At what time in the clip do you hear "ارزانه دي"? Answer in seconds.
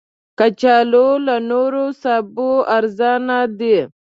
2.77-3.77